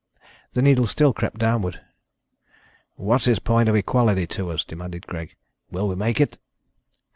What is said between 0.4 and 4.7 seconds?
The needle still crept downward. "What's his point of equality to us?"